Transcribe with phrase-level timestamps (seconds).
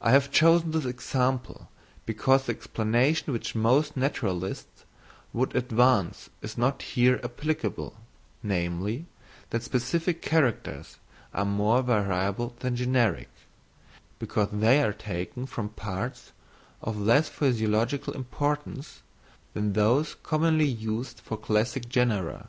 [0.00, 1.68] I have chosen this example
[2.06, 4.84] because the explanation which most naturalists
[5.34, 7.94] would advance is not here applicable,
[8.42, 9.04] namely,
[9.50, 10.96] that specific characters
[11.34, 13.28] are more variable than generic,
[14.18, 16.32] because they are taken from parts
[16.80, 19.02] of less physiological importance
[19.52, 22.48] than those commonly used for classing genera.